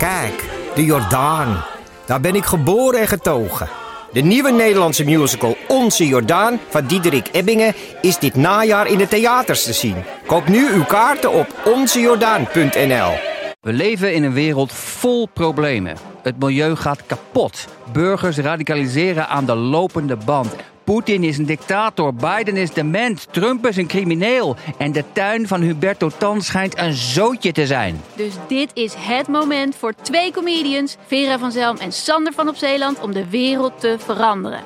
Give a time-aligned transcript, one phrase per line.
[0.00, 0.44] Kijk,
[0.74, 1.64] de Jordaan.
[2.06, 3.68] Daar ben ik geboren en getogen.
[4.12, 9.64] De nieuwe Nederlandse musical Onze Jordaan van Diederik Ebbingen is dit najaar in de theaters
[9.64, 9.96] te zien.
[10.26, 13.12] Koop nu uw kaarten op onzejordaan.nl.
[13.60, 15.96] We leven in een wereld vol problemen.
[16.22, 17.66] Het milieu gaat kapot.
[17.92, 20.54] Burgers radicaliseren aan de lopende band.
[20.90, 24.56] Poetin is een dictator, Biden is dement, Trump is een crimineel.
[24.78, 28.00] En de tuin van Huberto Tan schijnt een zootje te zijn.
[28.14, 32.56] Dus dit is het moment voor twee comedians, Vera van Zelm en Sander van op
[32.56, 34.60] Zeeland, om de wereld te veranderen.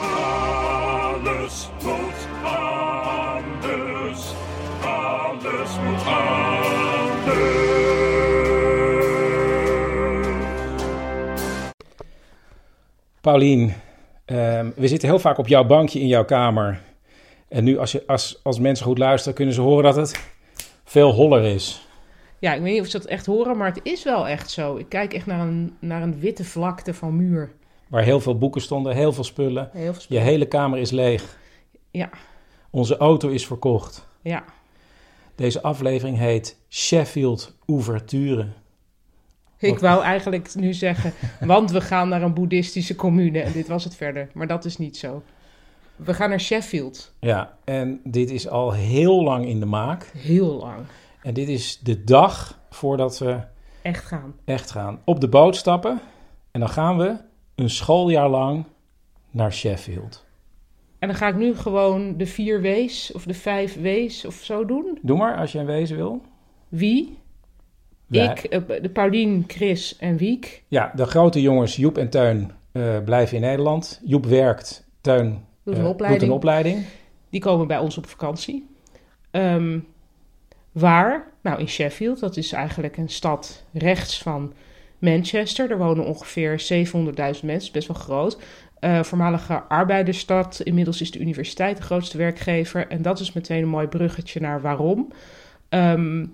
[0.00, 4.22] Alles moet anders.
[4.84, 7.36] Alles moet anders.
[13.20, 13.74] Paulien,
[14.28, 16.80] ehm, we zitten heel vaak op jouw bankje in jouw kamer.
[17.48, 20.20] En nu, als, je, als, als mensen goed luisteren, kunnen ze horen dat het
[20.84, 21.86] veel holler is.
[22.38, 24.76] Ja, ik weet niet of ze dat echt horen, maar het is wel echt zo.
[24.76, 27.52] Ik kijk echt naar een, naar een witte vlakte van muur.
[27.88, 29.70] Waar heel veel boeken stonden, heel veel spullen.
[29.72, 31.38] Heel veel Je hele kamer is leeg.
[31.90, 32.10] Ja,
[32.70, 34.06] Onze auto is verkocht.
[34.22, 34.44] ja.
[35.34, 38.46] Deze aflevering heet Sheffield Ouverture.
[39.58, 43.40] Ik wou eigenlijk nu zeggen, want we gaan naar een boeddhistische commune.
[43.40, 45.22] En dit was het verder, maar dat is niet zo.
[45.96, 47.14] We gaan naar Sheffield.
[47.20, 50.10] Ja, en dit is al heel lang in de maak.
[50.16, 50.78] Heel lang.
[51.22, 53.40] En dit is de dag voordat we
[53.82, 54.34] Echt gaan.
[54.44, 55.00] echt gaan.
[55.04, 56.00] Op de boot stappen.
[56.50, 57.16] En dan gaan we
[57.54, 58.64] een schooljaar lang
[59.30, 60.26] naar Sheffield.
[60.98, 64.64] En dan ga ik nu gewoon de vier W's of de vijf W's of zo
[64.64, 64.98] doen.
[65.02, 66.22] Doe maar als je een wezen wil.
[66.68, 67.18] Wie?
[68.10, 70.62] Ik, eh, de Paulien, Chris en Wiek.
[70.68, 74.00] Ja, de grote jongens Joep en Teun eh, blijven in Nederland.
[74.04, 76.20] Joep werkt, Teun Doet eh, een opleiding.
[76.20, 76.84] doet een opleiding.
[77.30, 78.66] Die komen bij ons op vakantie.
[79.30, 79.78] Ehm,
[80.72, 81.26] waar?
[81.42, 82.20] Nou, in Sheffield.
[82.20, 84.52] Dat is eigenlijk een stad rechts van
[84.98, 85.70] Manchester.
[85.70, 88.38] Er wonen ongeveer 700.000 mensen, best wel groot.
[89.02, 90.60] Voormalige arbeidersstad.
[90.60, 92.88] Inmiddels is de universiteit de grootste werkgever.
[92.88, 95.12] En dat is meteen een mooi bruggetje naar waarom.
[95.68, 96.24] Ehm,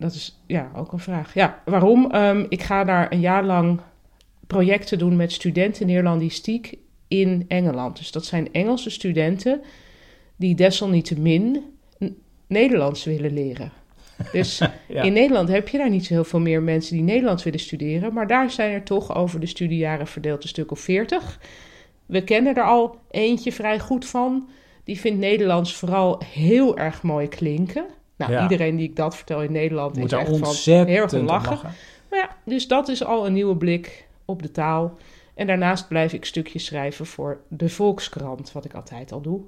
[0.00, 1.34] dat is ja ook een vraag.
[1.34, 2.10] Ja, waarom?
[2.10, 3.80] Ehm, ik ga daar een jaar lang
[4.46, 6.74] projecten doen met studenten Neerlandistiek
[7.08, 7.96] in Engeland.
[7.96, 9.60] Dus dat zijn Engelse studenten
[10.36, 11.62] die desalniettemin
[12.46, 13.72] Nederlands willen leren.
[14.32, 14.58] Dus
[14.88, 15.02] Ja.
[15.02, 18.12] in Nederland heb je daar niet zo heel veel meer mensen die Nederlands willen studeren.
[18.12, 21.40] Maar daar zijn er toch over de studiejaren verdeeld een stuk of veertig.
[22.06, 24.48] We kennen er al eentje vrij goed van.
[24.84, 27.84] Die vindt Nederlands vooral heel erg mooi klinken.
[28.20, 28.42] Nou, Ja.
[28.42, 31.18] iedereen die ik dat vertel in Nederland Moet is echt van ontzettend heel erg om
[31.20, 31.50] om lachen.
[31.50, 31.70] lachen.
[32.10, 34.98] Maar ja, dus dat is al een nieuwe blik op de taal.
[35.34, 39.40] En daarnaast blijf ik stukjes schrijven voor de Volkskrant, wat ik altijd al doe.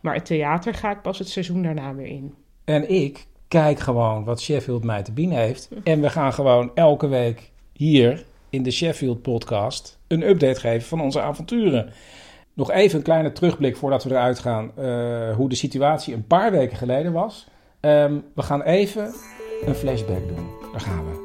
[0.00, 2.34] Maar het theater ga ik pas het seizoen daarna weer in.
[2.64, 5.68] En ik kijk gewoon wat Sheffield mij te bieden heeft.
[5.84, 11.00] En we gaan gewoon elke week hier in de Sheffield podcast een update geven van
[11.00, 11.92] onze avonturen.
[12.54, 14.70] Nog even een kleine terugblik voordat we eruit gaan.
[14.76, 17.46] eh, hoe de situatie een paar weken geleden was.
[17.80, 19.14] Ehm, we gaan even
[19.64, 20.48] een flashback doen.
[20.72, 21.24] Daar gaan we.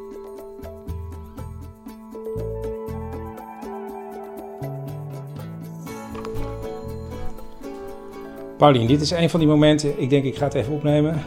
[8.57, 10.01] Paulien, dit is een van die momenten.
[10.01, 11.21] Ik denk, ik ga het even opnemen.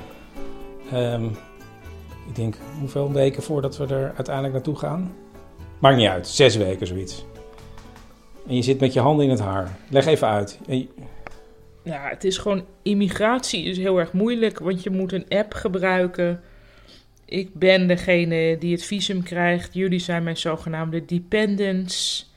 [0.93, 1.25] Ehm,
[2.29, 5.15] ik denk, hoeveel weken voordat we er uiteindelijk naartoe gaan?
[5.79, 7.25] Maakt niet uit, zes weken zoiets.
[8.47, 9.79] En je zit met je handen in het haar.
[9.91, 10.59] Leg even uit.
[11.85, 16.41] Ja, het is gewoon, immigratie is heel erg moeilijk, want je moet een app gebruiken.
[17.25, 19.75] Ik ben degene die het visum krijgt.
[19.75, 22.33] Jullie zijn mijn zogenaamde dependents.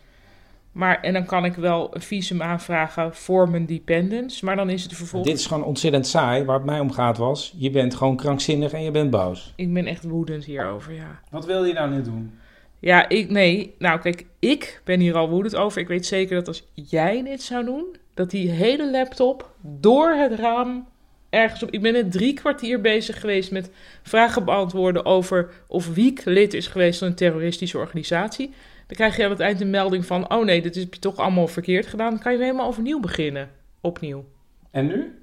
[0.72, 4.41] Maar, en dan kan ik wel een visum aanvragen voor mijn dependents.
[4.41, 5.31] Maar dan is het vervolgens...
[5.31, 6.44] Dit is gewoon ontzettend saai.
[6.44, 9.53] Waar het mij om gaat was, je bent gewoon krankzinnig en je bent boos.
[9.56, 11.19] Ik ben echt woedend hierover, ja.
[11.29, 12.40] Wat wil je nou net doen?
[12.79, 13.75] Ja, ik, nee.
[13.78, 15.81] Nou, kijk, ik ben hier al woedend over.
[15.81, 20.39] Ik weet zeker dat als jij dit zou doen, dat die hele laptop door het
[20.39, 20.88] raam
[21.29, 21.72] ergens op.
[21.72, 23.69] Ik ben net drie kwartier bezig geweest met
[24.01, 28.53] vragen beantwoorden over of Wiek lid is geweest van een terroristische organisatie.
[28.87, 31.17] Dan krijg je aan het eind een melding van: oh nee, dit heb je toch
[31.17, 32.09] allemaal verkeerd gedaan.
[32.09, 33.49] Dan kan je weer helemaal overnieuw beginnen.
[33.81, 34.25] Opnieuw.
[34.72, 35.22] En nu?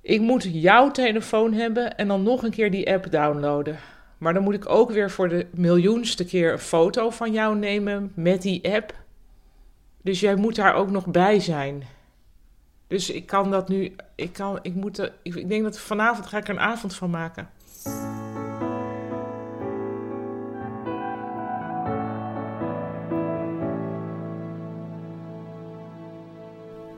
[0.00, 3.78] Ik moet jouw telefoon hebben en dan nog een keer die app downloaden.
[4.18, 8.12] Maar dan moet ik ook weer voor de miljoenste keer een foto van jou nemen
[8.14, 9.03] met die app.
[10.04, 11.82] Dus jij moet daar ook nog bij zijn.
[12.86, 13.94] Dus ik kan dat nu.
[14.14, 16.94] Ik, kan, ik, moet, er- ik, ik denk dat vanavond ga ik er een avond
[16.94, 17.48] van maken.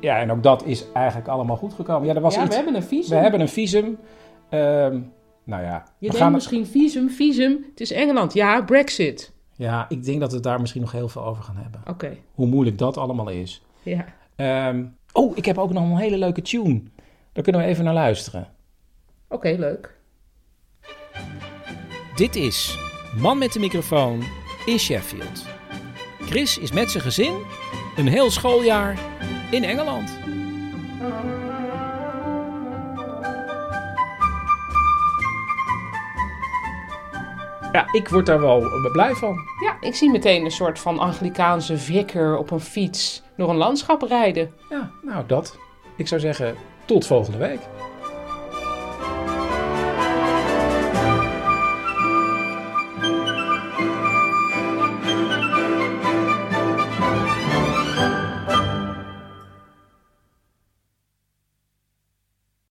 [0.00, 2.09] Ja, en ook dat is eigenlijk allemaal goed gekomen.
[2.09, 2.49] Ja, er was ja, iets...
[2.50, 3.17] we hebben een visum.
[3.17, 3.99] We hebben een visum.
[4.49, 5.00] Ehm,
[5.44, 7.64] Nou ja, Je we denkt gaan misschien visum, visum.
[7.70, 8.35] Het is Engeland.
[8.35, 9.32] Ja, Brexit.
[9.56, 11.81] Ja, ik denk dat we het daar misschien nog heel veel over gaan hebben.
[11.88, 13.62] Oké, Hoe moeilijk dat allemaal is.
[13.82, 14.05] ja.
[14.37, 16.82] Ehm, oh, ik heb ook nog een hele leuke tune.
[17.32, 18.49] Daar kunnen we even naar luisteren.
[19.29, 19.94] Oké, leuk.
[22.14, 22.79] Dit is
[23.20, 24.23] Man met de microfoon
[24.67, 25.47] in Sheffield.
[26.20, 27.35] Chris is met zijn gezin
[27.97, 28.99] een heel schooljaar
[29.50, 30.19] in Engeland.
[37.76, 39.38] Ja, ik word daar wel blij van.
[39.61, 44.02] Ja, ik zie meteen een soort van Anglikaanse vikker op een fiets door een landschap
[44.02, 44.52] rijden.
[44.70, 45.58] Ja, nou dat.
[45.96, 47.61] Ik zou zeggen, tot volgende week.